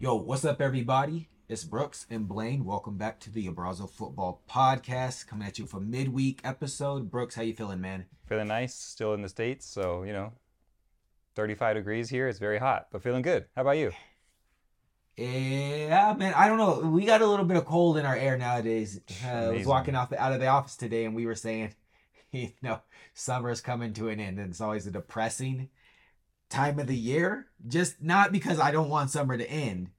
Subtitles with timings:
[0.00, 1.28] Yo, what's up, everybody?
[1.48, 2.64] It's Brooks and Blaine.
[2.64, 5.26] Welcome back to the Abrazo Football Podcast.
[5.26, 7.10] Coming at you for midweek episode.
[7.10, 8.06] Brooks, how you feeling, man?
[8.28, 10.34] Feeling nice, still in the States, so, you know,
[11.34, 12.28] 35 degrees here.
[12.28, 13.46] It's very hot, but feeling good.
[13.56, 13.90] How about you?
[15.16, 16.32] Yeah, man.
[16.34, 16.88] I don't know.
[16.90, 19.00] We got a little bit of cold in our air nowadays.
[19.26, 21.74] Uh, I was walking off out of the office today, and we were saying,
[22.30, 22.80] you know,
[23.14, 25.70] summer's coming to an end, and it's always a depressing
[26.48, 27.46] time of the year.
[27.66, 29.90] Just not because I don't want summer to end.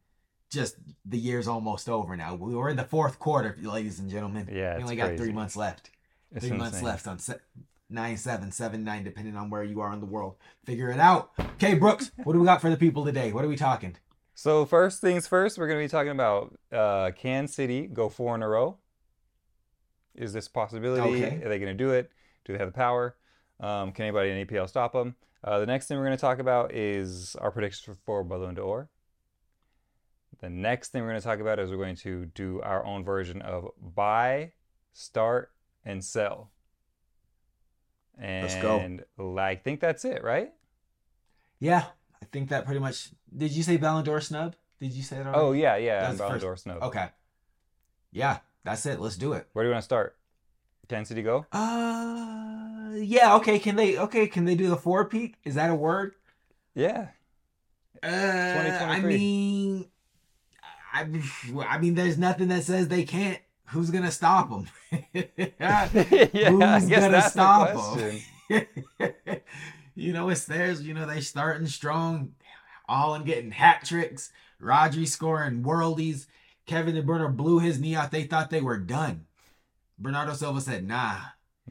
[0.49, 2.35] Just the year's almost over now.
[2.35, 4.49] We were in the fourth quarter, ladies and gentlemen.
[4.51, 5.91] Yeah, we only got three months left.
[6.31, 6.85] It's three months insane.
[6.85, 7.39] left on se-
[7.89, 10.35] nine seven seven nine, depending on where you are in the world.
[10.65, 11.31] Figure it out.
[11.39, 13.31] Okay, Brooks, what do we got for the people today?
[13.31, 13.95] What are we talking?
[14.33, 18.33] So, first things first, we're going to be talking about uh, can City go four
[18.35, 18.77] in a row?
[20.15, 21.23] Is this possibility?
[21.23, 21.43] Okay.
[21.43, 22.09] Are they going to do it?
[22.45, 23.15] Do they have the power?
[23.59, 25.15] Um, can anybody in APL stop them?
[25.43, 28.89] Uh, the next thing we're going to talk about is our predictions for, Ballon d'Or.
[30.41, 33.03] The next thing we're going to talk about is we're going to do our own
[33.03, 34.53] version of buy,
[34.93, 35.51] start,
[35.85, 36.51] and sell.
[38.17, 39.37] And Let's go.
[39.37, 40.51] I think that's it, right?
[41.59, 41.85] Yeah,
[42.21, 43.09] I think that pretty much.
[43.35, 44.55] Did you say Ballon d'Or snub?
[44.79, 45.27] Did you say that?
[45.27, 45.41] Already?
[45.41, 45.99] Oh yeah, yeah.
[45.99, 46.83] That's and the Ballon first- d'Or snub.
[46.83, 47.07] Okay.
[48.11, 48.99] Yeah, that's it.
[48.99, 49.47] Let's do it.
[49.53, 50.17] Where do you want to start?
[51.05, 51.45] City go?
[51.51, 53.35] Uh, yeah.
[53.35, 53.59] Okay.
[53.59, 53.97] Can they?
[53.97, 54.27] Okay.
[54.27, 55.35] Can they do the four peak?
[55.43, 56.13] Is that a word?
[56.75, 57.09] Yeah.
[58.01, 59.85] Uh, I mean,
[60.93, 61.05] I,
[61.67, 63.39] I mean, there's nothing that says they can't.
[63.67, 64.67] Who's gonna stop them?
[65.13, 67.73] yeah, Who's gonna stop
[68.49, 68.61] the 'em?
[68.97, 69.41] question.
[69.95, 70.81] you know, it's theirs.
[70.81, 72.33] You know, they starting strong,
[72.87, 74.31] all in getting hat tricks.
[74.61, 76.25] Rodri scoring worldies.
[76.65, 78.11] Kevin De Bruyne blew his knee out.
[78.11, 79.25] They thought they were done.
[79.99, 81.17] Bernardo Silva said, "Nah,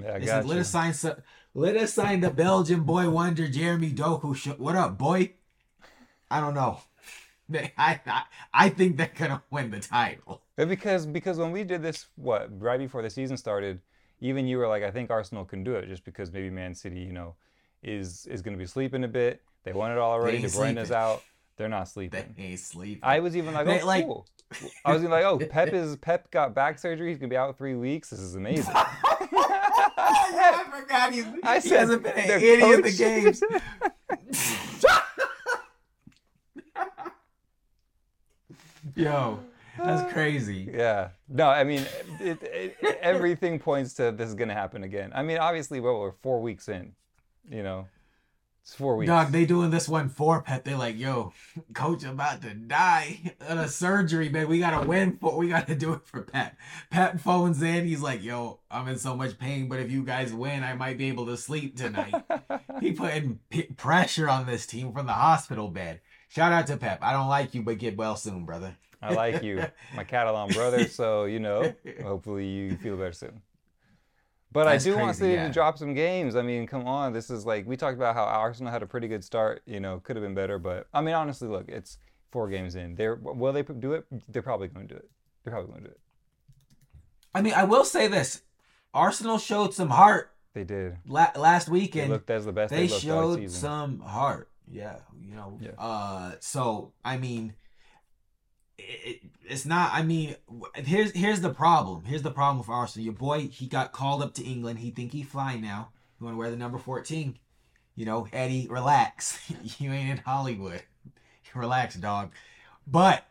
[0.01, 0.95] Yeah, I They said, let us sign.
[1.55, 4.59] Let us sign the Belgian boy wonder Jeremy Doku.
[4.59, 5.33] What up, boy?
[6.31, 6.81] I don't know.
[7.53, 10.43] I, I I think they're gonna win the title.
[10.57, 13.81] Because because when we did this, what right before the season started,
[14.21, 17.01] even you were like, I think Arsenal can do it, just because maybe Man City,
[17.01, 17.35] you know,
[17.83, 19.43] is is going to be sleeping a bit.
[19.65, 20.39] They won it all already.
[20.39, 21.23] De Bruyne is out.
[21.59, 22.35] They're not They sleeping.
[22.39, 23.01] ain't sleeping.
[23.03, 24.27] I was even like, They, oh, like- cool.
[24.85, 27.09] I was even like, oh, Pep is Pep got back surgery.
[27.11, 28.09] He's gonna be out three weeks.
[28.11, 28.75] This is amazing.
[30.01, 32.99] I forgot he's, I he said hasn't been in any of the coach.
[32.99, 33.43] games.
[38.95, 39.41] Yo,
[39.79, 40.71] that's crazy.
[40.73, 41.11] Yeah.
[41.29, 41.85] No, I mean,
[42.21, 45.13] it, it, everything points to this is going to happen again.
[45.15, 46.93] I mean, obviously, well, we're four weeks in.
[47.51, 47.87] You know,
[48.69, 49.09] it's four weeks.
[49.09, 50.63] Dog, they doing this one for Pep.
[50.63, 51.33] They like, yo,
[51.73, 54.47] coach about to die in a surgery, man.
[54.47, 56.55] We gotta win for we gotta do it for Pep.
[56.91, 60.35] Pep phones in, he's like, yo, I'm in so much pain, but if you guys
[60.35, 62.13] win, I might be able to sleep tonight.
[62.83, 66.03] he putting p- pressure on this team from the hospital bed.
[66.29, 66.99] Shout out to Pep.
[67.01, 68.77] I don't like you, but get well soon, brother.
[69.01, 69.65] I like you,
[69.97, 70.87] my Catalan brother.
[70.89, 73.41] So you know, hopefully you feel better soon.
[74.51, 75.47] But That's I do want crazy, City yeah.
[75.49, 76.35] to drop some games.
[76.35, 79.07] I mean, come on, this is like we talked about how Arsenal had a pretty
[79.07, 79.63] good start.
[79.67, 81.99] You know, could have been better, but I mean, honestly, look, it's
[82.31, 82.95] four games in.
[82.95, 84.07] They're will they do it?
[84.29, 85.11] They're probably going to do it.
[85.45, 86.01] They're probably going to do it.
[87.35, 88.43] I mean, I will say this:
[88.95, 90.97] Arsenal showed some heart They did.
[91.07, 92.11] la- last They weekend.
[92.11, 93.61] looked as the best they they looked showed season.
[93.61, 94.49] some heart.
[94.71, 95.59] Yeah, you know.
[95.61, 95.71] Yeah.
[95.79, 97.55] Uh, so I mean,
[98.79, 99.93] it, it, it's not.
[99.93, 100.37] I mean,
[100.75, 102.05] here's here's the problem.
[102.05, 103.05] Here's the problem with Arsenal.
[103.05, 104.79] Your boy, he got called up to England.
[104.79, 105.91] He think he fly now.
[106.21, 107.39] You want to wear the number fourteen?
[107.95, 109.41] You know, Eddie, relax.
[109.79, 110.83] you ain't in Hollywood.
[111.55, 112.33] relax, dog.
[112.87, 113.25] But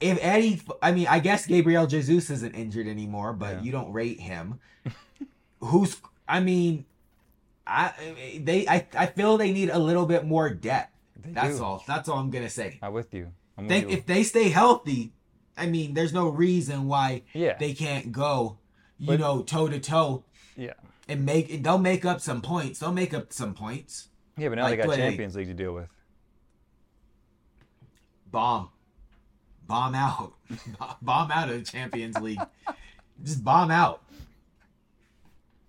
[0.00, 3.62] if Eddie, I mean, I guess Gabriel Jesus isn't injured anymore, but Yeah.
[3.62, 4.60] you don't rate him.
[5.60, 6.00] Who's?
[6.28, 6.86] I mean,
[7.66, 7.92] I
[8.42, 10.92] they I, I feel they need a little bit more depth.
[11.20, 11.64] They That's do.
[11.64, 11.84] all.
[11.86, 12.78] That's all I'm gonna say.
[12.80, 13.32] I'm with you.
[13.66, 15.12] They, if they stay healthy,
[15.56, 17.56] I mean, there's no reason why yeah.
[17.58, 18.58] they can't go,
[18.98, 20.24] you But- know, toe to toe
[20.56, 20.74] yeah.
[21.08, 21.62] and make.
[21.62, 22.78] They'll make up some points.
[22.78, 24.08] They'll make up some points.
[24.36, 25.88] Yeah, but now Like, they got Champions League to deal with.
[28.30, 28.68] Bomb,
[29.66, 30.34] bomb out,
[31.02, 32.40] bomb out of the Champions League.
[33.24, 34.02] Just bomb out.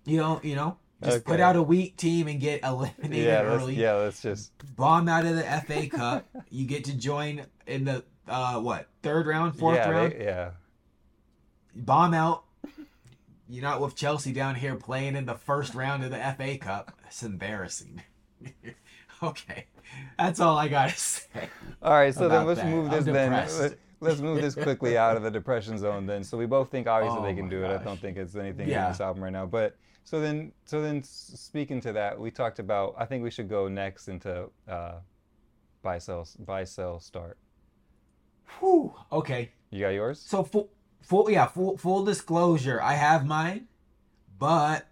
[0.04, 3.62] You know, you know, just put out a weak team and get eliminated Yeah, let's,
[3.62, 3.74] early.
[3.74, 6.28] yeah, let's just bomb out of the FA Cup.
[6.50, 10.12] you get to join in the uh what third round, fourth yeah, round.
[10.12, 10.50] They, yeah.
[11.74, 12.44] Bomb out.
[13.48, 16.92] You're not with Chelsea down here playing in the first round of the FA Cup.
[17.06, 18.02] It's embarrassing.
[19.22, 19.66] okay,
[20.18, 21.48] that's all I gotta say.
[21.82, 22.68] All right, so then let's that.
[22.70, 23.76] move I'm this then.
[24.00, 26.24] Let's move this quickly out of the depression zone then.
[26.24, 27.80] So we both think obviously Oh they can do it.
[27.80, 28.86] I don't think it's anything Yeah.
[28.86, 29.44] in this album right now.
[29.46, 32.94] But so then, so then, speaking to that, we talked about.
[32.98, 34.94] I think we should go next into uh,
[35.82, 37.36] buy sell buy sell start.
[38.58, 38.94] Whew.
[39.12, 39.50] Okay.
[39.70, 40.18] You got yours?
[40.20, 40.70] So full,
[41.02, 42.80] full, yeah, full, full disclosure.
[42.82, 43.68] I have mine,
[44.38, 44.86] but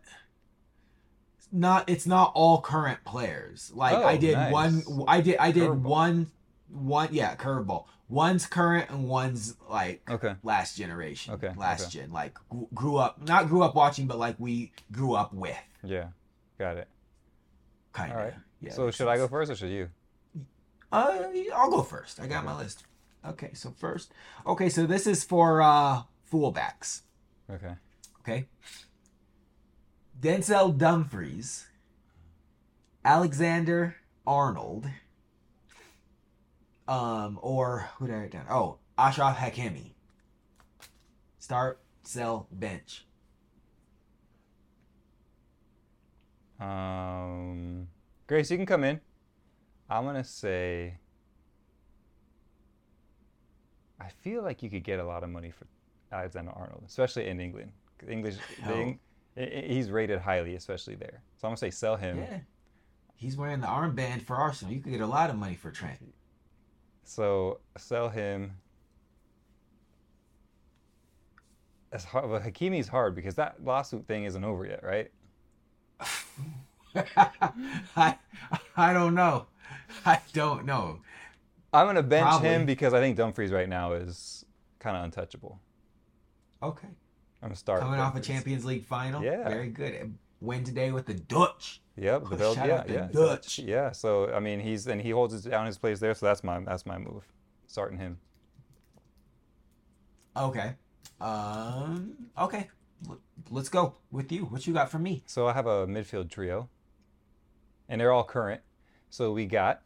[1.38, 1.88] it's not.
[1.88, 3.72] It's not all current players.
[3.74, 4.52] Like Oh, I did nice.
[4.52, 4.82] one.
[5.08, 5.38] I did.
[5.38, 5.82] I did Curveball.
[5.82, 6.26] one.
[6.68, 7.08] One.
[7.10, 7.86] Yeah, curveball.
[8.08, 10.34] One's current and one's like Okay.
[10.42, 11.34] last generation.
[11.34, 12.00] Okay, Last okay.
[12.00, 12.10] gen.
[12.12, 13.20] Like gr- grew up.
[13.20, 15.56] Not grew up watching, but like we grew up with.
[15.84, 16.08] Yeah.
[16.58, 16.88] Got it.
[17.92, 18.18] Kind of.
[18.18, 18.34] Right.
[18.60, 18.72] Yeah.
[18.72, 19.90] so should I go first or should you?
[20.90, 21.24] Uh,
[21.54, 22.18] I'll go first.
[22.18, 22.84] I got my list.
[23.26, 24.12] Okay, so first.
[24.46, 26.02] Okay, so this is for uh
[26.32, 27.02] fullbacks.
[27.50, 27.74] Okay.
[28.20, 28.46] Okay.
[30.20, 31.66] Denzel Dumfries,
[33.04, 33.96] Alexander
[34.26, 34.86] Arnold,
[36.88, 38.46] um, or who did I write down?
[38.50, 39.92] Oh, Achraf Hakimi.
[41.38, 43.04] Start, sell, bench.
[46.60, 47.88] Um,
[48.26, 49.00] Grace, you can come in.
[49.88, 50.98] I'm gonna say.
[54.00, 55.66] I feel like you could get a lot of money for
[56.12, 57.72] Alexander Arnold, especially in England.
[58.08, 58.74] English, the Hell.
[58.74, 59.00] Eng-
[59.36, 61.22] i- i- he's rated highly, especially there.
[61.36, 62.18] So I'm gonna say sell him.
[62.18, 62.40] Yeah.
[63.16, 64.72] He's wearing the armband for Arsenal.
[64.74, 65.98] You could get a lot of money for Trent.
[67.08, 68.52] So sell him.
[71.90, 75.10] That's hard, but Hakimi's hard because that lawsuit thing isn't over yet, right?
[77.96, 78.18] I,
[78.76, 79.46] I don't know.
[80.04, 81.00] I don't know.
[81.72, 82.48] I'm gonna bench Probably.
[82.50, 84.44] him because I think Dumfries right now is
[84.78, 85.58] kind of untouchable.
[86.62, 86.88] Okay.
[87.42, 89.22] I'm gonna start Coming off a Champions League final.
[89.22, 89.48] Yeah.
[89.48, 90.14] Very good.
[90.42, 91.80] Win today with the Dutch.
[92.00, 93.58] Yep, the Oh, Bel- shout yeah, the yeah, Dutch.
[93.58, 93.90] yeah.
[93.92, 96.14] So I mean, he's and he holds his, down his place there.
[96.14, 97.24] So that's my that's my move,
[97.66, 98.18] starting him.
[100.36, 100.74] Okay.
[101.20, 102.14] Um.
[102.38, 102.68] Okay.
[103.08, 103.18] L-
[103.50, 104.44] Let's go with you.
[104.44, 105.22] What you got for me?
[105.26, 106.68] So I have a midfield trio,
[107.88, 108.60] and they're all current.
[109.10, 109.80] So we got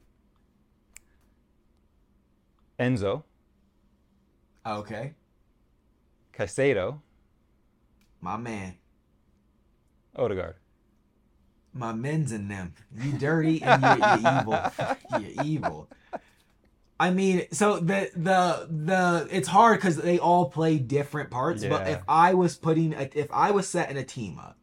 [2.79, 3.23] Enzo,
[4.67, 5.15] Okay.
[6.35, 7.01] Caicedo,
[8.21, 8.75] My man.
[10.17, 10.57] Odegaard.
[11.75, 12.75] My men's in them.
[12.97, 14.73] You dirty and you're, you're evil.
[15.21, 15.89] You're evil.
[17.03, 21.65] I mean, so the the the it's hard because they all play different parts.
[21.65, 24.57] But if I was putting a, if I was setting a team up,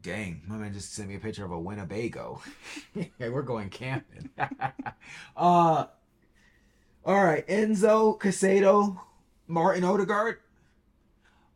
[0.00, 2.40] dang, my man just sent me a picture of a Winnebago.
[2.94, 4.30] hey, we're going camping.
[5.36, 5.84] uh,
[7.04, 8.98] all right, Enzo Caicedo,
[9.46, 10.38] Martin Odegaard.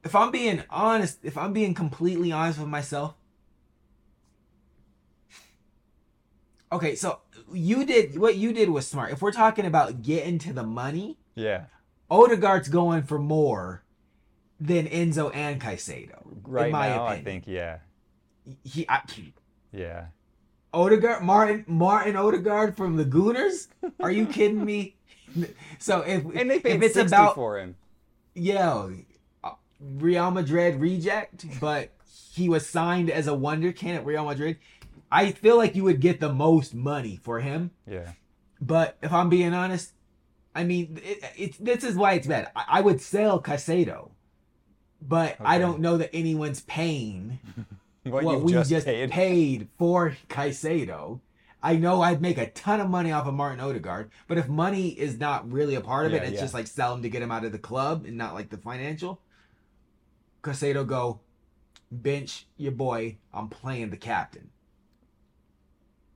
[0.04, 3.14] If I'm being honest, if I'm being completely honest with myself,
[6.70, 7.20] okay, so
[7.52, 9.12] you did what you did was smart.
[9.12, 11.64] If we're talking about getting to the money, Yeah,
[12.10, 13.82] Odegaard's going for more
[14.60, 16.22] than Enzo and Caicedo.
[16.44, 17.78] right in my now I think yeah,
[18.64, 19.00] he, I,
[19.72, 20.06] yeah.
[20.74, 23.68] Odegaard, Martin, Martin Odegaard from the Gooners.
[24.00, 24.96] Are you kidding me?
[25.78, 27.74] So if And they paid if it's 60 about for him.
[28.34, 28.94] yo, uh,
[29.82, 31.90] Real Madrid reject, but
[32.32, 34.58] he was signed as a wonder kid at Real Madrid.
[35.10, 37.72] I feel like you would get the most money for him.
[37.86, 38.12] Yeah,
[38.60, 39.92] But if I'm being honest,
[40.54, 42.50] I mean, it, it's this is why it's bad.
[42.56, 44.10] I, I would sell Caicedo,
[45.00, 47.38] but I don't know that anyone's paying
[48.04, 49.10] what, what we just, just, paid.
[49.10, 49.68] paid.
[49.78, 51.20] for Caicedo.
[51.62, 54.88] I know I'd make a ton of money off of Martin Odegaard, but if money
[54.88, 56.40] is not really a part of it, it's yeah.
[56.40, 58.56] just like sell him to get him out of the club and not like the
[58.56, 59.20] financial.
[60.42, 61.20] Caicedo go,
[61.90, 63.18] bench your boy.
[63.32, 64.50] I'm playing the captain.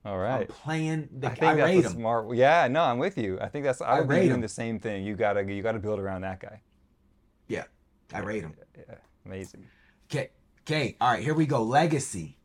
[0.05, 0.41] All right.
[0.41, 1.27] I'm playing the.
[1.27, 2.33] I I, think that's a smart.
[2.35, 3.39] Yeah, no, I'm with you.
[3.41, 3.81] I think that's.
[3.81, 4.41] I I would be rate doing him.
[4.41, 5.05] the same thing.
[5.05, 6.61] You gotta, you gotta build around that guy.
[7.47, 7.65] Yeah,
[8.13, 8.55] I rate him.
[8.77, 9.65] Yeah, amazing.
[10.09, 10.29] Okay.
[10.61, 10.95] Okay.
[11.01, 11.23] All right.
[11.23, 11.63] Here we go.
[11.63, 12.37] Legacy.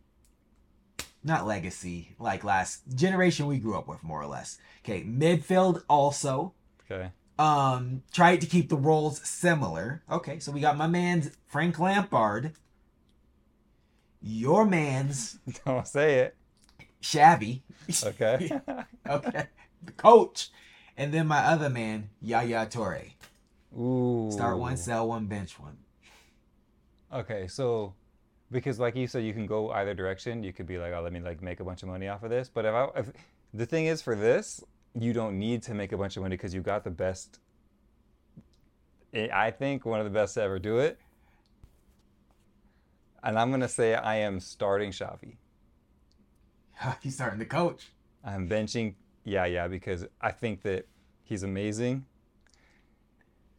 [1.24, 4.58] Not legacy like last generation we grew up with, more or less.
[4.84, 5.04] Okay.
[5.04, 6.54] Midfield also.
[6.90, 7.10] Okay.
[7.38, 10.02] Um, tried to keep the roles similar.
[10.10, 10.38] Okay.
[10.38, 12.52] So we got my man's Frank Lampard.
[14.20, 16.36] Your man's Don't say it.
[17.02, 17.62] Xavi.
[18.04, 18.50] Okay.
[19.08, 19.46] okay.
[19.84, 20.50] The coach.
[20.96, 23.12] And then my other man, Yaya Touré.
[23.78, 24.30] Ooh.
[24.30, 25.78] Start one, sell one, bench one.
[27.12, 27.94] Okay, so
[28.50, 30.42] because like you said, you can go either direction.
[30.42, 32.30] You could be like, oh, let me like make a bunch of money off of
[32.30, 32.50] this.
[32.52, 33.12] But if I, if
[33.54, 34.62] the thing is for this,
[34.98, 37.38] you don't need to make a bunch of money because you got the best.
[39.14, 40.98] I think one of the best to ever do it.
[43.22, 45.36] And I'm gonna say I am starting Xavi.
[47.02, 47.92] He's starting to coach.
[48.24, 48.94] I'm benching,
[49.24, 50.86] yeah, yeah, because I think that
[51.24, 52.04] he's amazing.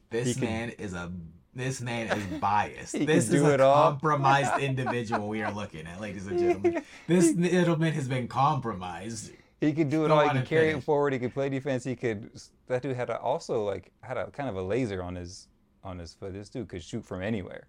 [0.09, 1.11] This can- man is a
[1.55, 2.93] this man is biased.
[2.93, 6.83] This is a compromised individual we are looking at, ladies and gentlemen.
[7.07, 9.31] This gentleman has been compromised.
[9.67, 10.21] He could do it all.
[10.21, 11.13] He could carry it forward.
[11.13, 11.83] He could play defense.
[11.83, 12.29] He could.
[12.67, 15.47] That dude had a, also like had a kind of a laser on his
[15.83, 16.33] on his foot.
[16.33, 17.67] This dude could shoot from anywhere.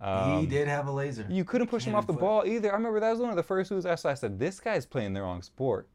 [0.00, 1.26] he Um, did have a laser.
[1.28, 2.20] You couldn't push him off the foot.
[2.20, 2.70] ball either.
[2.70, 4.10] I remember that was one of the first dudes I saw.
[4.10, 5.88] I said, "This guy's playing the wrong sport.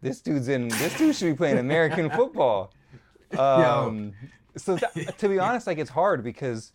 [0.00, 0.68] This dude's in.
[0.68, 2.72] This dude should be playing American football."
[3.36, 4.14] Um,
[4.56, 6.72] so that, to be honest, like it's hard because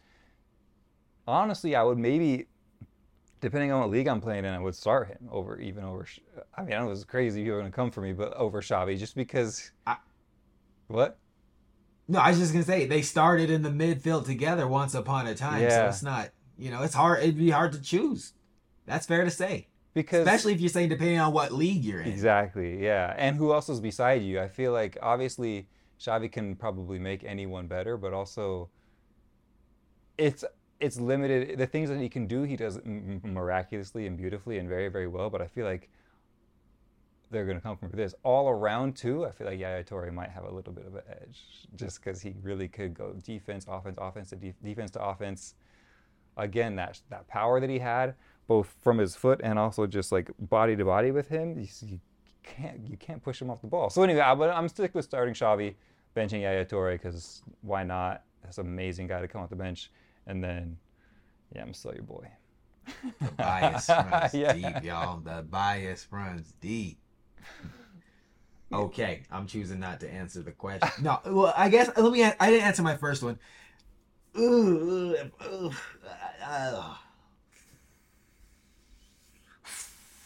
[1.27, 2.47] honestly, I would maybe,
[3.43, 6.07] depending on what league I'm playing in, I would start him over even over.
[6.57, 7.41] I mean, I know this is crazy.
[7.41, 9.71] If You're gonna come for me, but over Xavi just because.
[9.85, 9.97] I-
[10.87, 11.17] what?
[12.07, 15.35] No, I was just gonna say they started in the midfield together once upon a
[15.35, 15.61] time.
[15.61, 15.69] Yeah.
[15.69, 17.21] So it's not, you know, it's hard.
[17.21, 18.33] It'd be hard to choose.
[18.85, 22.07] That's fair to say, Because especially if you're saying depending on what league you're in.
[22.07, 23.13] Exactly, yeah.
[23.17, 24.39] And who else is beside you?
[24.39, 25.67] I feel like obviously
[25.99, 28.69] Xavi can probably make anyone better, but also
[30.17, 30.45] it's
[30.83, 31.57] it's limited.
[31.57, 35.29] The things that he can do, he does miraculously and beautifully and very very well.
[35.29, 35.89] But I feel like
[37.31, 39.25] they're going to come from this all around too.
[39.25, 41.41] I feel like Yaya Touré might have a little bit of an edge
[41.75, 45.55] just because he really could go defense, offense, offense to def- defense to offense.
[46.37, 48.15] Again, that that power that he had,
[48.47, 51.99] both from his foot and also just like body to body with him, you, you
[52.43, 53.89] can't you can't push him off the ball.
[53.89, 55.75] So anyway, I, I'm stick with starting Xavi,
[56.15, 58.23] benching Yaya Touré because why not?
[58.43, 59.89] That's an amazing guy to come off the bench,
[60.27, 60.77] and then
[61.55, 62.27] yeah, I'm still your boy.
[63.21, 64.53] The bias runs Yeah.
[64.53, 65.19] deep, y'all.
[65.19, 66.99] The bias runs deep.
[68.71, 70.89] Okay, I'm choosing not to answer the question.
[71.03, 72.23] No, well, I guess let me.
[72.23, 73.37] I didn't answer my first one.
[74.35, 75.15] Ooh,
[75.45, 75.71] ooh,
[76.43, 76.95] uh,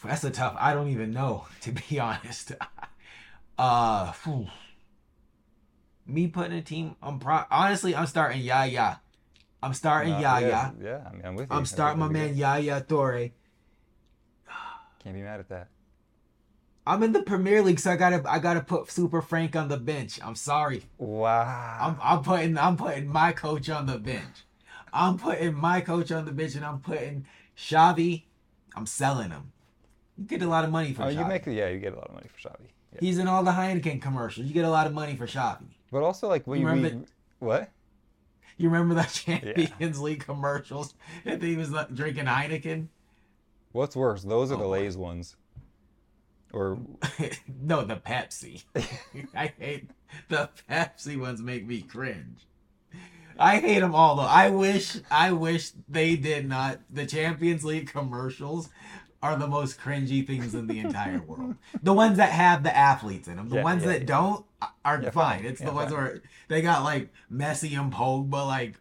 [0.05, 0.55] that's a tough.
[0.57, 2.53] I don't even know to be honest.
[3.59, 4.13] Uh,
[6.05, 6.95] me putting a team.
[7.01, 7.95] I'm pro- honestly.
[7.95, 8.99] I'm starting Yaya.
[9.61, 10.47] I'm starting Yaya.
[10.47, 11.55] yeah, yeah, I mean, I'm with you.
[11.55, 12.37] I'm starting my man good.
[12.37, 13.31] Yaya Touré.
[14.99, 15.69] Can't be mad at that.
[16.85, 19.77] I'm in the Premier League, so I gotta I gotta put Super Frank on the
[19.77, 20.19] bench.
[20.23, 20.83] I'm sorry.
[20.97, 21.77] Wow.
[21.81, 24.45] I'm I'm putting I'm putting my coach on the bench.
[24.93, 27.25] I'm putting my coach on the bench, and I'm putting
[27.57, 28.23] Xavi.
[28.75, 29.51] I'm selling him.
[30.17, 31.17] You get a lot of money for oh, Xavi.
[31.17, 32.67] you make yeah, you get a lot of money for Xavi.
[32.93, 32.99] Yeah.
[33.01, 34.47] He's in all the Heineken commercials.
[34.47, 35.65] You get a lot of money for Xavi.
[35.91, 37.07] But also like when you Remember read,
[37.39, 37.71] what?
[38.59, 40.95] You remember the Champions League commercials
[41.25, 42.87] that he was like, drinking Heineken?
[43.71, 44.23] What's worse?
[44.23, 44.69] Those are Oh the my.
[44.71, 45.35] Lay's ones.
[46.51, 46.79] Or
[47.61, 48.63] no, the Pepsi.
[49.35, 49.91] I hate
[50.29, 51.41] the Pepsi ones.
[51.41, 52.47] Make me cringe.
[53.37, 54.23] I hate them all though.
[54.23, 56.79] I wish, I wish they did not.
[56.89, 58.69] The Champions League commercials
[59.21, 61.55] are the most cringy things in the entire world.
[61.81, 63.49] The ones that have the athletes in them.
[63.49, 64.05] The Yeah, ones yeah, that yeah.
[64.05, 65.39] don't uh, are Yeah, fine.
[65.39, 65.45] fine.
[65.45, 65.99] It's Yeah, the ones fine.
[65.99, 68.75] where they got like Messi and Pogba like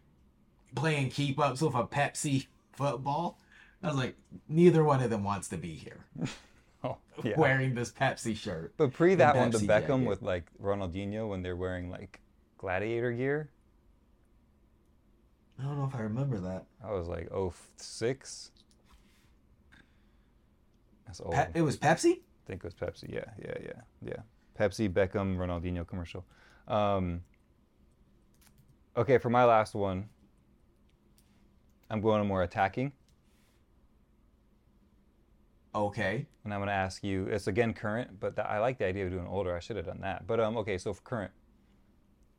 [0.75, 3.38] playing keep ups with a Pepsi football.
[3.83, 4.16] I was like,
[4.49, 6.05] neither one of them wants to be here
[6.85, 7.37] oh, yeah.
[7.37, 8.75] wearing this Pepsi shirt.
[8.78, 10.07] But pre the that one, the Pepsi Beckham jacket.
[10.07, 12.21] with like Ronaldinho when they're wearing like
[12.59, 13.50] gladiator gear.
[15.59, 16.66] I don't know if I remember that.
[16.83, 18.50] I was like, oh six.
[21.07, 21.35] That's old.
[21.35, 22.13] Pe- it was Pepsi.
[22.13, 23.13] I think it was Pepsi.
[23.13, 24.17] Yeah, yeah, yeah, yeah.
[24.59, 26.25] Pepsi, Beckham, Ronaldinho commercial.
[26.69, 27.21] Um,
[28.97, 30.09] okay, for my last one,
[31.91, 32.93] I'm going more attacking,
[35.75, 36.27] Okay.
[36.45, 37.27] and I'm going to ask you.
[37.27, 39.55] It's again current, but th- I like the idea of doing older.
[39.55, 40.27] I should have done that.
[40.27, 41.31] But um, okay, so for current,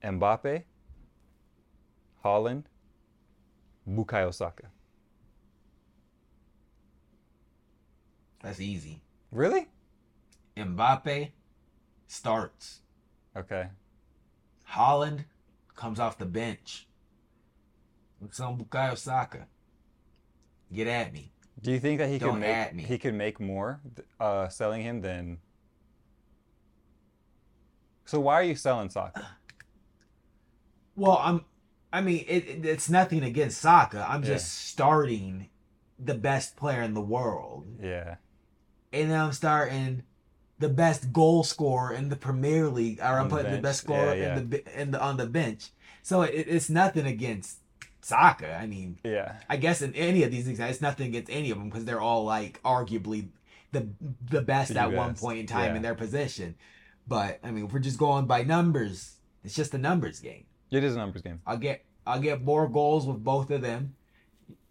[0.04, 0.64] Mbappe,
[2.26, 2.64] Haaland,
[3.88, 4.72] Bukayo Saka.
[8.41, 9.01] That's easy.
[9.32, 9.67] Really?
[10.56, 11.32] Mbappe
[12.08, 12.79] starts.
[13.36, 13.67] Okay.
[14.72, 15.25] Haaland
[15.75, 16.88] comes off the bench.
[18.22, 19.48] Looks on Bukayo Saka.
[20.74, 21.32] Get at me.
[21.62, 22.84] Do you think that he could Don't at make me.
[22.88, 23.79] he could make more
[24.20, 25.38] uh, selling him than?
[28.06, 29.25] So why are you selling Saka?
[30.96, 31.46] Well, I'm.
[31.94, 34.03] I mean, it, it- it's nothing against Saka.
[34.10, 34.29] I'm Yeah.
[34.29, 35.48] just starting
[36.00, 38.15] the best player in the world, Yeah.
[38.94, 40.03] And then I'm starting
[40.60, 43.63] the best goal scorer in the Premier League, or I'm putting the bench.
[43.63, 44.38] best scorer Yeah, yeah.
[44.38, 45.70] in the in the on the bench.
[46.01, 47.58] So it, it's nothing against
[48.01, 48.56] Saka.
[48.58, 49.36] I mean, Yeah.
[49.50, 52.01] I guess in any of these examples, it's nothing against any of them because they're
[52.01, 53.27] all like arguably
[53.72, 53.88] the
[54.29, 55.75] the best The at one point in time yeah.
[55.75, 56.56] in their position.
[57.08, 60.46] But I mean, if we're just going by numbers, it's just a numbers game.
[60.72, 61.41] It is a numbers game.
[61.46, 63.96] I'll get I'll get more goals with both of them,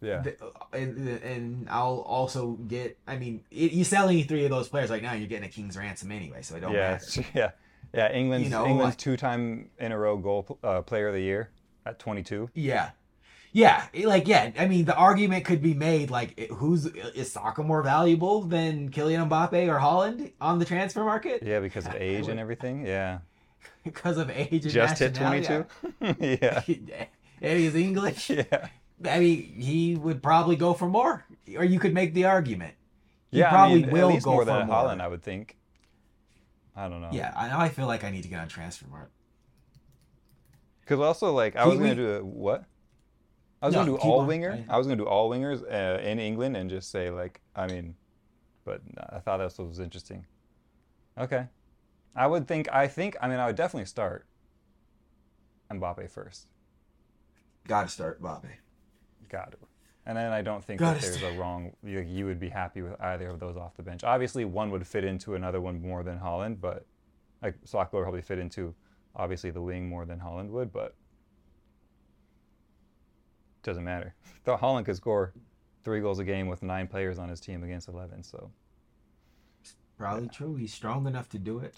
[0.00, 0.22] Yeah.
[0.22, 0.38] Th-
[0.72, 2.98] and, and I'll also get.
[3.06, 5.50] I mean, it, you sell any three of those players right now, you're getting a
[5.52, 6.92] king's ransom anyway, so it don't yeah.
[6.92, 7.24] matter.
[7.34, 7.50] Yeah.
[7.94, 8.12] Yeah.
[8.12, 11.22] England's You know, England's like- two time in a row goal uh, player of the
[11.22, 11.50] year
[11.84, 12.50] at 22.
[12.54, 12.90] Yeah.
[13.52, 17.82] Yeah, like yeah, I mean the argument could be made like who's is Saka more
[17.82, 22.38] valuable than Kylian Mbappe or Haaland on the transfer market Yeah, because of age and
[22.38, 22.84] everything.
[22.84, 23.20] Yeah.
[23.84, 25.64] because of age and Just hit nationality?
[26.00, 26.38] 22.
[26.42, 27.04] yeah.
[27.40, 28.28] and he's English.
[28.28, 28.68] Yeah.
[29.04, 31.24] I mean, he would probably go for more,
[31.56, 32.74] or you could make the argument.
[33.30, 34.76] He yeah, probably I mean, will at least go more for than more.
[34.76, 35.56] Haaland, I would think.
[36.74, 37.10] I don't know.
[37.12, 37.64] Yeah, I.
[37.64, 39.10] I feel like I need to get on transfer market.
[40.80, 42.64] Because also, like, I was gonna do a, what?
[43.60, 44.26] I was No, gonna do all on.
[44.26, 44.64] winger.
[44.68, 47.66] I- I was gonna do all wingers uh, in England and just say like, I
[47.66, 47.96] mean,
[48.64, 50.26] but I thought that was interesting.
[51.18, 51.46] Okay,
[52.14, 52.68] I would think.
[52.72, 53.16] I think.
[53.20, 54.26] I mean, I would definitely start
[55.70, 56.46] Mbappe first.
[57.66, 58.50] Got to start Mbappe.
[59.28, 59.58] Got to.
[60.08, 61.72] And then I don't think that there's a wrong.
[61.82, 64.04] You, you would be happy with either of those off the bench.
[64.04, 66.86] Obviously, one would fit into another one more than Haaland, but
[67.42, 68.72] like Saka would probably fit into
[69.16, 70.94] obviously the wing more than Haaland would, but
[73.62, 74.14] doesn't matter.
[74.44, 75.32] Thought Haaland could score
[75.82, 78.22] three goals a game with nine players on his team against eleven.
[78.22, 78.50] So
[79.98, 80.54] Probably true.
[80.56, 81.74] He's strong enough to do it.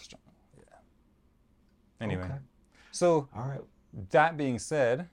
[2.00, 2.34] anyway, Okay.
[2.90, 3.60] so All right.
[4.10, 5.08] that being said.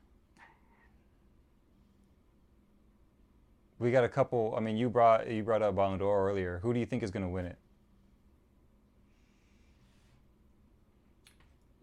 [3.80, 4.54] We got a couple.
[4.56, 6.60] I mean, you brought you brought up Ballon d'Or earlier.
[6.64, 7.58] Who do you think is going to win it?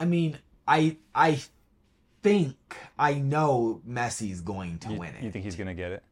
[0.00, 1.40] I mean, I I
[2.22, 2.56] think
[2.98, 5.22] I know Messi's going to You, win it.
[5.22, 6.02] you think he's going to get it?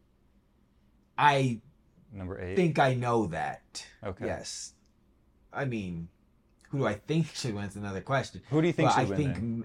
[1.18, 1.60] I
[2.12, 2.56] Number eight.
[2.56, 3.86] think I know that.
[4.04, 4.26] Okay.
[4.26, 4.74] Yes.
[5.52, 6.08] I mean,
[6.70, 7.64] who do I think should win?
[7.64, 8.42] It's another question.
[8.50, 9.16] Who do you think But should I win?
[9.16, 9.64] think then?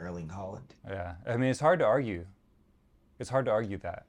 [0.00, 0.70] Erling Haaland.
[0.88, 2.26] Yeah, I mean it's hard to argue.
[3.18, 4.06] It's hard to argue that.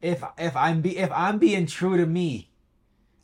[0.00, 2.50] If if I'm be if I'm being true to me,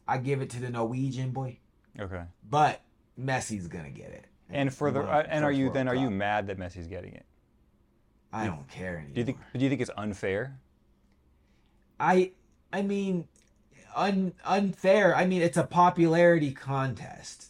[0.06, 1.58] I give it to the Norwegian boy.
[1.98, 2.22] Okay.
[2.48, 2.82] But
[3.18, 4.26] Messi's gonna get it.
[4.50, 7.24] And for the uh, and are you then are you mad that Messi's getting it?
[8.32, 9.14] I don't care anymore.
[9.14, 10.58] Do you think do you think it's unfair?
[11.98, 12.32] I
[12.72, 13.28] I mean
[13.94, 15.16] un, unfair.
[15.16, 17.46] I mean it's a popularity contest.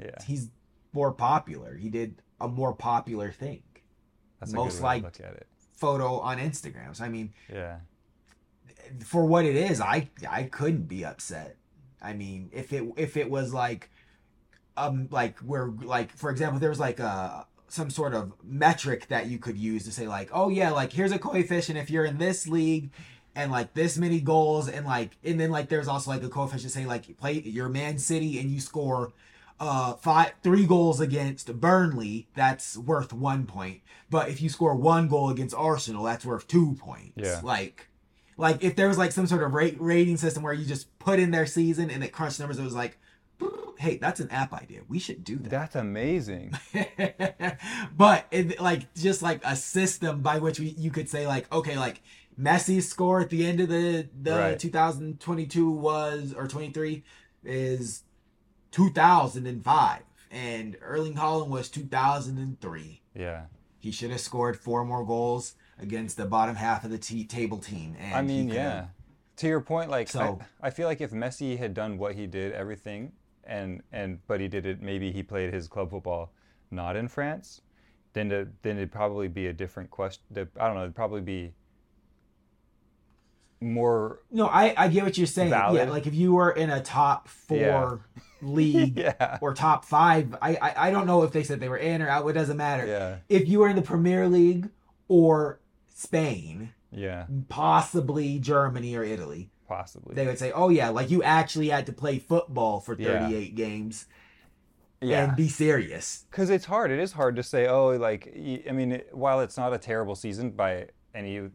[0.00, 0.48] Yeah, He's
[0.92, 1.76] more popular.
[1.76, 3.62] He did a more popular thing.
[4.38, 5.16] that's most good way liked.
[5.16, 5.46] to look at it.
[5.76, 6.94] Photo on Instagram.
[6.94, 7.78] So I mean, Yeah,
[9.04, 11.56] for what it is, I I couldn't be upset.
[12.02, 13.90] I mean, if it if it was like
[14.76, 19.26] um like where like for example, there was like a some sort of metric that
[19.26, 22.18] you could use to say like, oh yeah, like here's a coefficient if you're in
[22.18, 22.90] this league
[23.34, 26.72] and like this many goals and like and then like there's also like a coefficient
[26.72, 29.12] saying like play you're Man City and you score
[29.60, 33.82] uh five three goals against Burnley, that's worth one point.
[34.08, 37.12] But if you score one goal against Arsenal, that's worth two points.
[37.16, 37.40] Yeah.
[37.42, 37.88] Like
[38.36, 41.18] like if there was like some sort of rate rating system where you just put
[41.20, 42.96] in their season and it crunched numbers, it was like,
[43.78, 44.80] hey, that's an app idea.
[44.88, 45.50] We should do that.
[45.50, 46.54] that's amazing.
[47.96, 51.78] but it, like just like a system by which we, you could say like okay
[51.78, 52.00] like
[52.40, 54.58] Messi's score at the end of the the Right.
[54.58, 57.02] 2022 was or 23
[57.44, 58.02] is
[58.70, 63.42] 2005 and Erling Haaland was 2003 Yeah,
[63.78, 67.58] he should have scored four more goals against the bottom half of the t- table
[67.58, 68.86] team and I mean, yeah.
[69.36, 72.26] To your point, like So- I, I feel like if Messi had done what he
[72.26, 73.12] did, everything,
[73.44, 74.82] and and but he did it.
[74.82, 76.30] Maybe he played his club football
[76.70, 77.62] not in France.
[78.12, 80.22] Then it, then it'd probably be a different question.
[80.58, 80.82] I don't know.
[80.82, 81.52] It'd probably be
[83.60, 84.20] more.
[84.30, 87.28] no I I get what you're saying yeah like if you were in a top
[87.28, 87.96] 4 Yeah.
[88.42, 89.38] league Yeah.
[89.42, 90.34] or top five.
[90.40, 92.26] I, I I don't know if they said they were in or out.
[92.26, 92.86] It doesn't matter.
[92.86, 93.16] Yeah.
[93.28, 94.70] If you were in the Premier League
[95.08, 95.60] or
[95.94, 97.26] Spain, Yeah.
[97.50, 100.14] possibly Germany or Italy, Possibly.
[100.14, 103.28] they would say, "Oh yeah, like you actually had to play football for Yeah.
[103.28, 104.06] 38 games
[105.02, 105.24] yeah.
[105.24, 106.90] and be serious." because it's hard.
[106.90, 107.66] It is hard to say.
[107.66, 108.32] Oh, like
[108.68, 111.50] I mean, while it's not a terrible season by any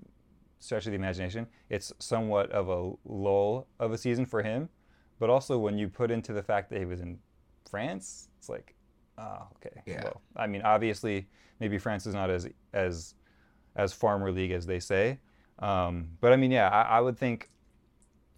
[0.66, 4.70] stretch of the imagination, it's somewhat of a lull of a season for him.
[5.20, 7.18] But also, when you put into the fact that he was in
[7.70, 8.76] France, it's like,
[9.18, 9.82] oh, okay.
[9.86, 10.04] Yeah.
[10.04, 11.28] Well, I mean, obviously,
[11.60, 13.14] maybe France is not as as
[13.76, 15.20] as farmer league as they say.
[15.60, 17.50] Um, but I mean, yeah, I, I would think.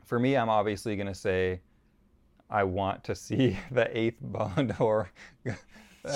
[0.05, 1.59] For me, I'm obviously going to say
[2.49, 5.09] I want to see the eighth Ballon d'Or
[5.49, 5.53] uh,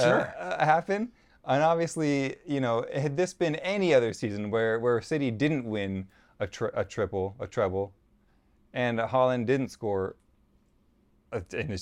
[0.01, 0.33] Sure.
[0.39, 1.11] uh, happen.
[1.45, 6.07] And obviously, you know, had this been any other season where, where City didn't win
[6.39, 7.93] a, tri- a triple, a treble,
[8.73, 10.15] and Haaland didn't score
[11.31, 11.77] a, an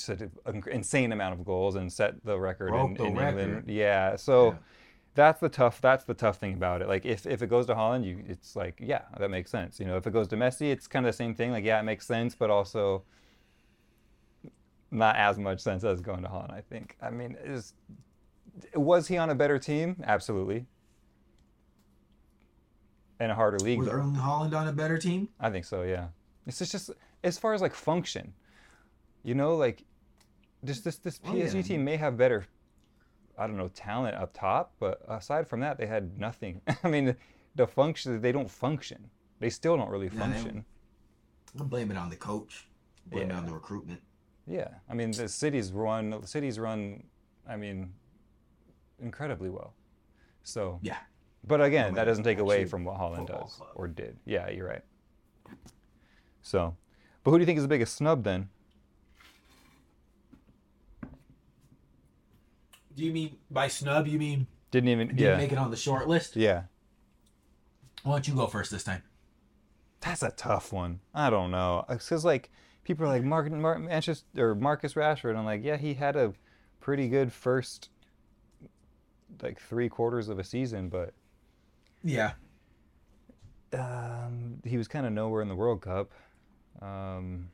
[0.45, 3.37] an insane amount of goals and set the record Broke in, the in England.
[3.55, 3.69] record.
[3.69, 4.57] Yeah, so Yeah.
[5.15, 5.81] that's the tough.
[5.81, 6.87] That's the tough thing about it.
[6.87, 9.79] Like if, if it goes to Haaland, you it's like yeah, that makes sense.
[9.79, 11.51] You know, if it goes to Messi, it's kind of the same thing.
[11.51, 13.03] Like yeah, it makes sense, but also
[14.91, 16.51] not as much sense as going to Haaland.
[16.53, 16.95] I think.
[17.01, 17.73] I mean, it's
[18.75, 20.01] Was he on a better team?
[20.05, 20.65] Absolutely.
[23.19, 23.79] And a harder league.
[23.79, 23.93] Was though.
[23.95, 25.29] Erling Haaland on a better team?
[25.39, 26.07] I think so, yeah.
[26.47, 26.91] It's just, just
[27.23, 28.33] as far as like function,
[29.23, 29.83] you know, like
[30.63, 31.61] just this this Oh, PSG yeah.
[31.61, 32.45] team may have better,
[33.37, 36.61] I don't know, talent up top, but aside from that, they had nothing.
[36.83, 37.15] I mean,
[37.55, 39.09] the function they don't function.
[39.39, 40.65] They still don't really function.
[41.59, 42.67] I blame it on the coach.
[43.07, 43.37] Blame it Yeah.
[43.39, 44.01] on the recruitment.
[44.47, 47.03] Yeah, I mean the cities run the cities run,
[47.47, 47.93] I mean,
[49.01, 49.73] incredibly well.
[50.43, 50.97] So, Yeah.
[51.45, 53.69] but again, oh that doesn't take away from what Haaland does club.
[53.75, 54.17] or did.
[54.25, 54.83] Yeah, you're right.
[56.41, 56.75] So,
[57.23, 58.49] but who do you think is the biggest snub then?
[62.95, 64.07] Do you mean by snub?
[64.07, 66.35] You mean Didn't even didn't yeah make it on the short list?
[66.35, 66.63] yeah.
[68.03, 69.03] Why don't you go first this time?
[70.01, 71.01] That's a tough one.
[71.13, 71.83] I don't know.
[71.89, 72.49] Because like
[72.85, 75.35] people are like Mark, Mark Manchester or Marcus Rashford.
[75.37, 76.33] I'm like, yeah, he had a
[76.79, 77.89] pretty good first
[79.41, 81.13] like three quarters of a season, but
[82.03, 82.33] Yeah.
[83.73, 86.11] um, he was kind of nowhere in the World Cup.
[86.81, 87.51] Um,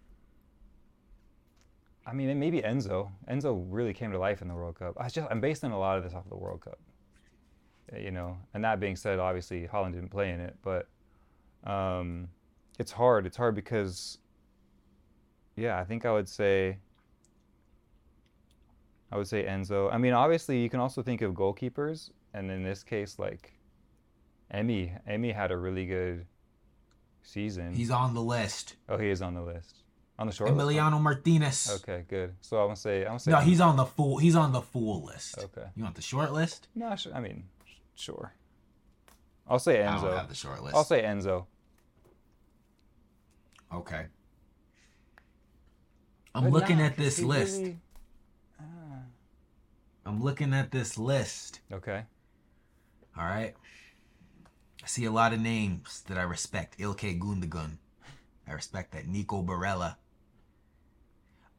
[2.06, 3.12] I mean, maybe Enzo.
[3.28, 4.96] Enzo really came to life in the World Cup.
[5.00, 6.80] I just I'm basing a lot of this off of the World Cup.
[7.94, 10.88] Uh, You know, and that being said, obviously Haaland didn't play in it, but
[11.64, 12.30] um,
[12.78, 13.26] it's hard.
[13.26, 14.20] It's hard because,
[15.56, 16.78] yeah, I think I would say.
[19.16, 19.90] I would say Enzo.
[19.94, 23.54] I mean, obviously, you can also think of goalkeepers, and in this case, like
[24.52, 24.92] Emmy.
[25.08, 26.26] Emmy had a really good
[27.24, 27.72] season.
[27.74, 28.76] He's on the list.
[28.90, 29.78] oh, he is on the list.
[30.20, 30.60] On the short list.
[30.78, 31.80] Emiliano Martinez.
[31.82, 32.36] Okay, good.
[32.42, 34.18] So I'm gonna say I'm gonna say No, he's on the full.
[34.18, 35.38] He's on the full list.
[35.40, 35.68] okay.
[35.78, 36.68] You want the short list?
[36.76, 37.46] No, sh- I mean,
[37.96, 38.34] sure.
[39.48, 39.88] I'll say Enzo.
[39.88, 40.18] I don't Enzo.
[40.18, 40.76] have the short list.
[40.76, 41.46] I'll say Enzo.
[43.74, 44.08] okay.
[46.34, 47.62] I'm But looking nah, at 'cause this list.
[47.62, 47.80] really-
[50.06, 51.62] I'm looking at this list.
[51.72, 52.04] okay.
[53.18, 53.56] All right.
[54.84, 56.78] I see a lot of names that I respect.
[56.78, 57.78] Ilkay Gundogan.
[58.48, 59.08] I respect that.
[59.08, 59.96] Nico Barella.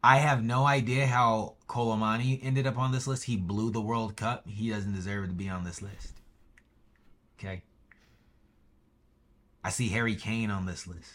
[0.05, 3.25] I have no idea how Kolo Muani ended up on this list.
[3.25, 4.47] He blew the World Cup.
[4.49, 6.21] He doesn't deserve to be on this list.
[7.39, 7.63] Okay.
[9.65, 11.11] I see Harry Kane on this list.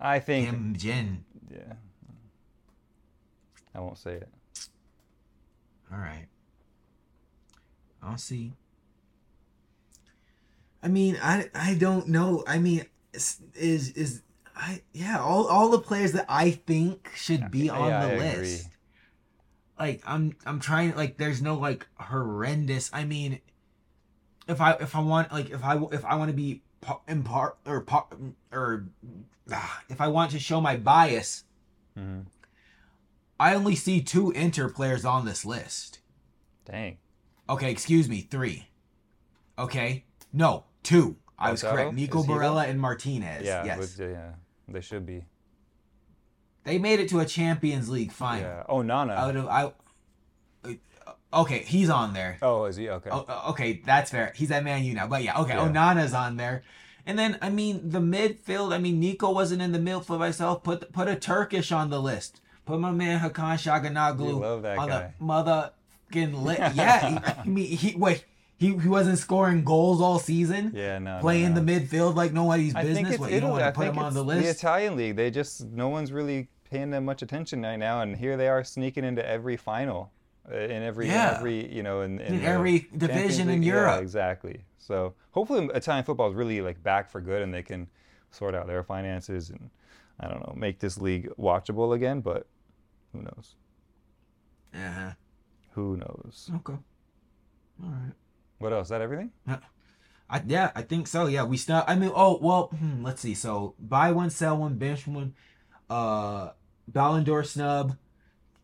[0.00, 0.50] I think.
[0.50, 1.24] Kim Jin.
[1.48, 1.74] Yeah.
[3.72, 4.28] I won't say it.
[5.92, 6.26] All right.
[8.02, 8.52] I'll see.
[10.82, 12.42] I mean, I I don't know.
[12.46, 14.22] I mean, is is,
[14.56, 18.10] I yeah, all all the players that I think should be on Yeah, the I
[18.18, 18.62] list.
[18.62, 18.72] agree.
[19.78, 22.90] Like I'm I'm trying like there's no like horrendous.
[22.92, 23.40] I mean,
[24.48, 27.58] if I if I want like if I if I want to be pa- impart
[27.66, 27.84] or
[28.52, 28.84] or
[29.52, 31.44] ah, if I want to show my bias,
[31.96, 32.20] hmm
[33.42, 35.98] I only see two Inter players on this list.
[36.64, 36.98] Dang.
[37.50, 38.68] Okay, excuse me, three.
[39.58, 41.16] Okay, no, two.
[41.36, 41.70] I was Lautaro?
[41.72, 41.94] correct.
[41.94, 43.44] Nico Barella and Martinez.
[43.44, 43.64] Yeah.
[43.64, 44.34] yes, yeah.
[44.68, 45.24] They should be.
[46.62, 48.44] they made it to a Champions League final.
[48.44, 48.62] Yeah.
[48.68, 49.14] Oh, Nana.
[49.14, 49.72] Out of I.
[51.34, 52.38] Okay, he's on there.
[52.42, 52.90] oh, is he?
[52.90, 53.10] Okay.
[53.10, 54.32] Oh, uh, okay, that's fair.
[54.36, 55.54] He's at Man U now, but yeah, okay.
[55.54, 55.66] Yeah.
[55.66, 56.62] Onana's on there,
[57.06, 58.72] and then I mean the midfield.
[58.72, 60.62] I mean Nico wasn't in the midfield myself.
[60.62, 62.40] Put put a Turkish on the list.
[62.64, 65.12] Put my man Hakan Calhanoglu You love that on guy.
[65.18, 66.60] the motherfucking list.
[66.76, 68.24] Yeah, he, I mean he wait.
[68.58, 70.70] He, he wasn't scoring goals all season.
[70.72, 70.98] yeah.
[71.00, 71.16] No.
[71.16, 71.60] no, playing no.
[71.60, 73.18] the midfield like nobody's I business.
[73.18, 73.62] What you don't Italy.
[73.62, 74.58] want to put him on it's the the list?
[74.58, 75.16] Italian league.
[75.16, 78.62] They just no one's really paying them much attention right now, and here they are
[78.62, 80.12] sneaking into every final,
[80.50, 81.34] uh, in every Yeah.
[81.38, 83.64] every you know in, in, In every division in League.
[83.66, 84.02] Yeah, Europe.
[84.02, 84.60] exactly.
[84.78, 87.88] So hopefully Italian football is really like back for good, and they can
[88.30, 89.70] sort out their finances and
[90.20, 92.20] I don't know make this league watchable again.
[92.20, 92.46] But
[93.12, 93.54] who knows?
[94.74, 95.10] Uh-huh.
[95.72, 96.50] Who knows?
[96.56, 96.78] Okay.
[97.82, 98.12] All right.
[98.58, 98.86] What else?
[98.86, 99.32] Is that everything?
[100.30, 101.26] I, yeah, I think so.
[101.26, 101.84] Yeah, we start.
[101.88, 102.68] I mean, oh well.
[102.68, 103.34] Hmm, let's see.
[103.34, 105.34] So buy one, sell one, bench one.
[105.90, 106.50] Uh,
[106.88, 107.96] Ballon d'Or snub.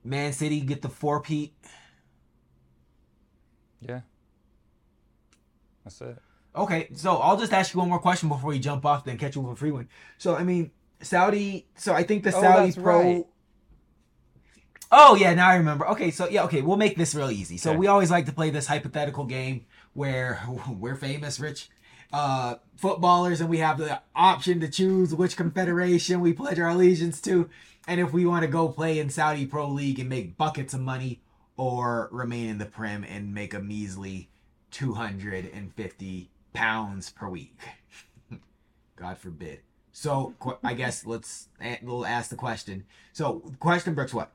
[0.05, 1.55] Man City get the four peat.
[3.81, 4.01] Yeah.
[5.85, 6.17] That's it.
[6.57, 9.37] Okay, so I'll just ask you one more question before you jump off, then catch
[9.37, 9.89] you with a free one.
[10.17, 11.67] So I mean, Saudi.
[11.77, 13.01] So I think the Oh, Saudi Pro.
[13.01, 13.27] right.
[14.91, 15.87] Oh yeah, now I remember.
[15.89, 17.57] Okay, so yeah, okay, we'll make this real easy.
[17.59, 17.79] So Okay.
[17.79, 21.69] we always like to play this hypothetical game where we're famous, rich
[22.13, 27.21] uh, footballers, and we have the option to choose which confederation we pledge our allegiance
[27.23, 27.51] to,
[27.87, 30.81] and if we want to go play in Saudi Pro League and make buckets of
[30.81, 31.21] money,
[31.59, 34.31] or remain in the Prem and make a measly
[34.71, 37.59] two hundred and fifty pounds per week.
[38.97, 39.61] God forbid.
[39.93, 41.49] So I guess let's
[41.83, 42.85] we'll ask the question.
[43.13, 44.31] So question, Brooks, what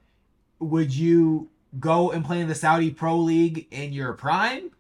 [0.64, 1.50] would you
[1.80, 4.72] go and play in the Saudi Pro League in your prime,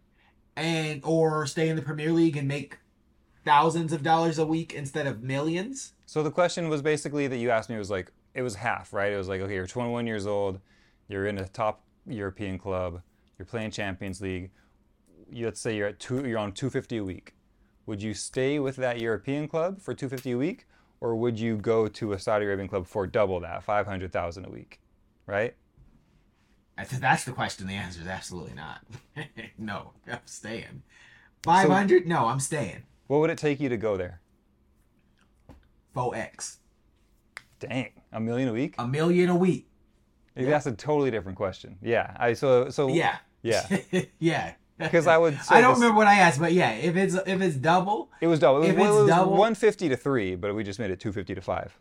[0.56, 2.78] and or stay in the Premier League and make
[3.44, 5.94] thousands of dollars a week instead of millions?
[6.06, 8.94] So the question was basically that you asked me it was like it was half,
[8.94, 9.12] right?
[9.12, 10.60] It was like okay, you're 21 years old,
[11.08, 13.02] you're in a top European club,
[13.38, 14.52] you're playing Champions League.
[15.32, 17.34] You, let's say you're at two, you're on 250 a week.
[17.86, 20.68] Would you stay with that European club for 250 a week,
[21.02, 24.80] or would you go to a Saudi Arabian club for double that, 500,000 a week,
[25.26, 25.56] right?
[26.78, 27.68] That's the question.
[27.68, 28.82] The answer is absolutely not.
[29.58, 30.84] no, I'm staying.
[31.44, 32.08] Five hundred?
[32.08, 32.84] no, I'm staying.
[33.08, 34.22] What would it take you to go there?
[35.94, 36.58] Four X.
[37.60, 38.76] Dang, a million a week?
[38.78, 39.68] A million a week.
[40.36, 41.78] That's a totally different question.
[41.82, 43.18] Yeah, I so so Yeah.
[43.44, 43.68] yeah.
[44.20, 44.54] yeah.
[44.80, 45.40] Because I would.
[45.42, 48.10] Say I don't this- remember what I asked, but yeah, if it's if it's double,
[48.20, 48.64] It was double.
[48.64, 50.90] It was, If well, it's it was double- 150 to three, but we just made
[50.90, 51.78] it 250 to five.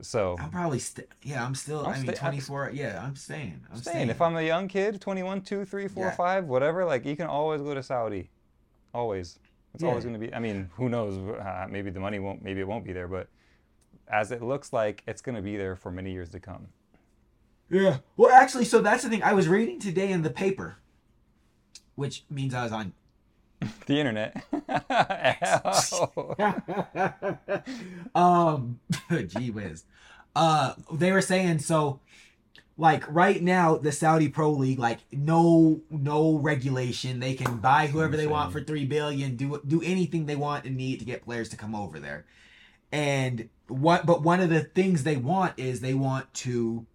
[0.00, 1.44] So I'm probably st- yeah.
[1.44, 1.80] I'm still.
[1.80, 2.70] I'm i mean, sta- I'm 24.
[2.74, 3.60] Yeah, I'm staying.
[3.70, 3.94] I'm staying.
[3.94, 4.10] staying.
[4.10, 6.10] If I'm a young kid, 21, 2, 3, 4, Yeah.
[6.10, 8.30] 5, whatever, like you can always go to Saudi.
[8.92, 9.38] Always.
[9.72, 9.90] It's Yeah.
[9.90, 10.34] always going to be.
[10.34, 11.16] I mean, who knows?
[11.18, 12.42] Uh, maybe the money won't.
[12.42, 13.28] Maybe it won't be there, but
[14.08, 16.68] as it looks like, it's going to be there for many years to come.
[17.70, 17.98] Yeah.
[18.16, 19.22] Well, actually, so that's the thing.
[19.22, 20.76] I was reading today in the paper,
[21.94, 22.92] which means I was on.
[23.86, 24.42] The internet.
[28.14, 28.80] um,
[29.28, 29.84] gee whiz.
[30.34, 32.00] Uh, they were saying so.
[32.76, 37.20] Like right now, the Saudi Pro League, like no no regulation.
[37.20, 39.36] They can buy whoever they want for three billion.
[39.36, 42.26] Do do anything they want and need to get players to come over there.
[42.90, 44.06] And what?
[44.06, 46.86] But one of the things they want is they want to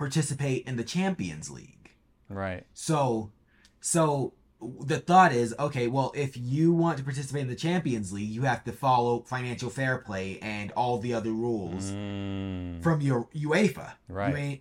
[0.00, 1.90] participate in the Champions League.
[2.30, 2.64] right.
[2.72, 3.32] So,
[3.82, 4.32] so
[4.80, 8.42] the thought is, okay, well, if you want to participate in the Champions League, you
[8.42, 13.92] have to follow financial fair play and all the other rules Mm, from your UEFA.
[14.08, 14.30] Right.
[14.30, 14.60] You ain't,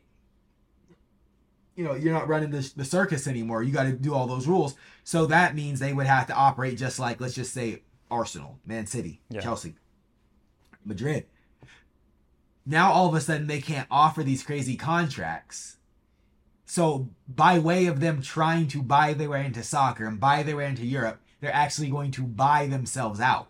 [1.76, 3.62] you know, you're not running the, the circus anymore.
[3.64, 4.76] You got to do all those rules.
[5.04, 8.86] So that means they would have to operate just like, let's just say, Arsenal, Man
[8.88, 9.42] City, Yeah.
[9.42, 9.76] Chelsea,
[10.86, 11.26] Madrid.
[12.66, 15.78] Now all of a sudden they can't offer these crazy contracts.
[16.70, 20.58] So by way of them trying to buy their way into soccer and buy their
[20.58, 23.50] way into Europe, they're actually going to buy themselves out.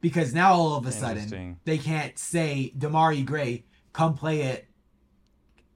[0.00, 4.64] Because now all of a sudden they can't say Demarai Gray, come play at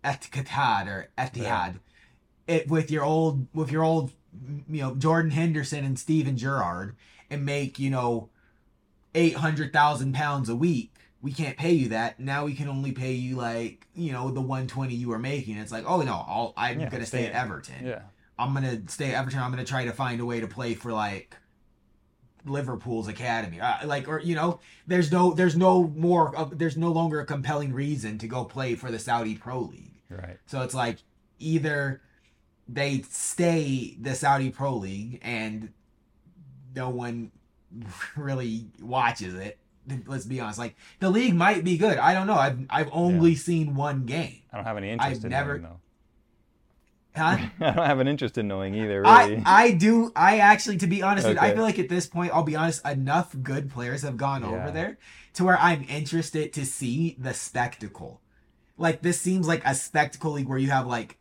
[0.03, 1.79] Etihad or Etihad,
[2.49, 4.11] it with your old with your old
[4.69, 6.97] you know Jordan Henderson and Steven Gerrard
[7.31, 8.29] and make you know
[9.15, 10.92] eight hundred thousand pounds a week.
[11.23, 12.19] We can't pay you that.
[12.19, 15.57] Now we can only pay you like you know the one twenty you were making.
[15.57, 17.87] It's like oh no, I'll, I'm Yeah, gonna stay stay at Everton.
[17.87, 18.03] Yeah.
[18.39, 19.41] I'm gonna stay at Everton.
[19.41, 21.37] I'm gonna try to find a way to play for like
[22.45, 23.61] Liverpool's academy.
[23.61, 27.27] Uh, like or you know, there's no there's no more of there's no longer a
[27.27, 30.03] compelling reason to go play for the Saudi Pro League.
[30.11, 30.39] Right.
[30.47, 30.99] So it's like
[31.39, 32.01] either
[32.69, 35.73] they stay the Saudi Pro League and
[36.75, 37.31] no one
[38.17, 39.59] really watches it.
[40.07, 40.59] Let's be honest.
[40.59, 41.99] Like the league might be good.
[41.99, 42.35] I don't know.
[42.35, 44.43] I've I've only seen one game.
[44.53, 45.79] I don't have any interest I've in never- knowing though.
[47.15, 47.37] Huh?
[47.61, 49.07] I don't have an interest in knowing either.
[49.07, 49.43] I, Really.
[49.45, 52.43] I do I actually to be honest you, I feel like at this point I'll
[52.43, 54.99] be honest enough good players have gone over there
[55.35, 58.21] to where I'm interested to see the spectacle.
[58.79, 61.19] Like this seems like a spectacle league where you have like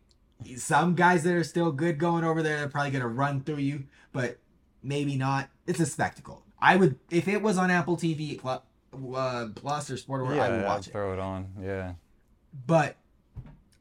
[0.56, 3.58] some guys that are still good going over there they're probably going to run through
[3.58, 4.38] you but
[4.82, 5.50] maybe not.
[5.67, 6.43] It's a spectacle.
[6.62, 8.62] I would if it was on Apple TV plus,
[9.15, 11.47] uh, plus or Sport or yeah, I would watch it throw it on.
[11.62, 11.93] Yeah.
[12.67, 12.97] but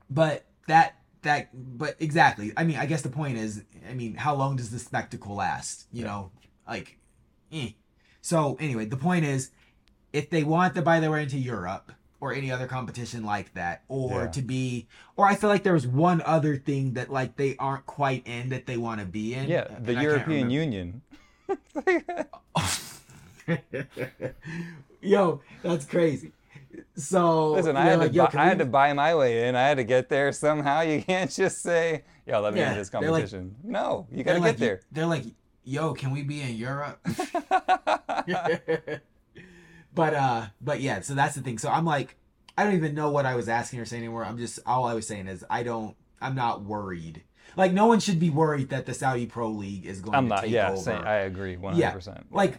[0.08, 4.34] but that that but exactly i mean i guess the point is i mean how
[4.34, 6.06] long does the spectacle last you Yeah.
[6.10, 6.30] know
[6.66, 6.98] like
[7.52, 7.70] eh.
[8.20, 9.50] so anyway the point is
[10.12, 13.82] if they want to buy their way into europe or any other competition like that
[13.88, 14.26] or Yeah.
[14.28, 17.84] to be or i feel like there was one other thing that like they aren't
[17.86, 20.50] quite in that they want to be in Yeah, the European.
[20.50, 21.02] Union.
[25.00, 26.32] yo that's crazy
[26.94, 29.56] so Listen, I had, like, to "Yo, buy, I had to buy my way in.
[29.56, 30.80] I had to get there somehow.
[30.90, 34.22] You can't just say, "Yo, let me Yeah, in this they're like- competition." no, you
[34.22, 34.80] gotta like, get there.
[34.92, 35.24] they're like
[35.64, 36.98] yo can we be in europe
[39.94, 42.16] but uh but yeah so that's the thing so i'm like
[42.56, 44.94] i don't even know what i was asking or saying anymore i'm just all i
[44.94, 47.22] was saying is i don't i'm not worried
[47.56, 50.28] like no one should be worried that the saudi pro league is going I'm to
[50.34, 50.40] not.
[50.42, 51.52] take Yeah, over say, I agree.
[51.60, 52.26] Yeah, hundred percent.
[52.30, 52.58] like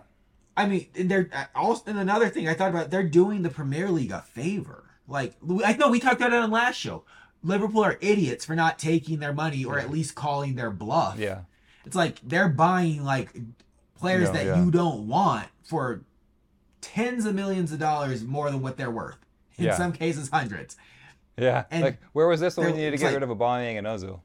[0.57, 3.89] i mean they're uh, also and another thing i thought about they're doing the premier
[3.89, 5.33] league a favor like
[5.65, 7.03] i know we talked about it on last show
[7.43, 9.83] liverpool are idiots for not taking their money or Yeah.
[9.83, 11.41] at least calling their bluff Yeah,
[11.85, 13.33] it's like they're buying like
[13.97, 14.63] players Yeah, that yeah.
[14.63, 16.01] you don't want for
[16.81, 19.17] tens of millions of dollars more than what they're worth.
[19.57, 19.77] In Yeah.
[19.77, 20.75] some cases, hundreds.
[21.37, 21.65] Yeah.
[21.71, 23.85] And like where was this when we needed to get like- rid of Aubameyang and
[23.87, 24.19] Ozil?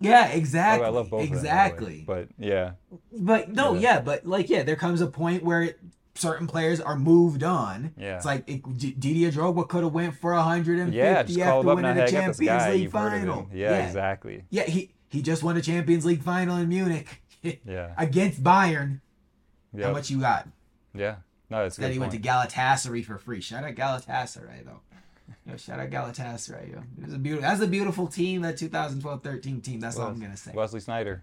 [0.00, 0.86] Yeah, exactly.
[0.86, 2.00] I love both exactly.
[2.00, 2.06] of them.
[2.06, 2.26] by the way.
[2.38, 2.72] But yeah.
[3.12, 3.80] But no, Yeah.
[3.80, 4.00] yeah.
[4.00, 5.78] but like, yeah, there comes a point where it,
[6.14, 7.92] certain players are moved on.
[7.96, 8.16] Yeah.
[8.16, 11.82] It's like it, D- Didier Drogba could have went for 150 Yeah, just after winning
[11.82, 11.94] now.
[11.94, 12.70] the Hey, I got this Champions guy.
[12.72, 13.34] League You've heard of final.
[13.44, 13.50] him.
[13.52, 14.44] Yeah, exactly.
[14.50, 17.22] Yeah, he he just won a Champions League final in Munich
[17.64, 17.92] Yeah.
[17.98, 19.00] against Bayern.
[19.74, 19.92] How Yeah.
[19.92, 20.48] much you got?
[20.94, 21.16] Yeah.
[21.50, 23.40] No, it's Then he went to Galatasaray for free.
[23.40, 24.80] Shout out Galatasaray though.
[25.46, 26.72] Yo, shout out Galatasaray.
[26.72, 26.78] Yo.
[26.98, 27.48] It was a beautiful.
[27.48, 28.42] That's a beautiful team.
[28.42, 29.80] That 2012-13 team.
[29.80, 30.52] That's all I'm gonna say.
[30.54, 31.22] Wesley Sneijder,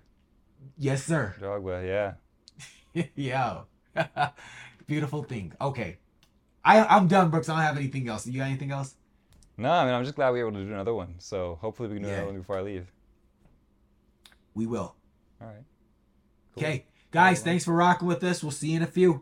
[0.77, 1.35] Yes, sir.
[1.39, 1.85] Drogba.
[2.93, 3.03] Yeah.
[3.15, 3.65] Yo.
[4.87, 5.53] Beautiful thing.
[5.59, 5.97] Okay.
[6.63, 7.49] I, I'm done, Brooks.
[7.49, 8.25] I don't have anything else.
[8.25, 8.95] You got anything else?
[9.57, 11.15] No, I mean I'm just glad we were able to do another one.
[11.19, 12.15] So hopefully we can do Yeah.
[12.15, 12.91] another one before I leave.
[14.53, 14.95] We will.
[15.41, 15.63] All right.
[16.55, 16.63] Cool.
[16.63, 16.85] Okay.
[17.11, 18.43] Guys, thanks for rocking with us.
[18.43, 19.21] We'll see you in a few.